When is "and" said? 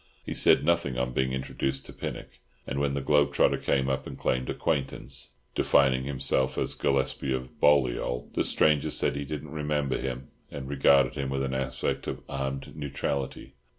2.65-2.79, 4.07-4.17, 10.49-10.67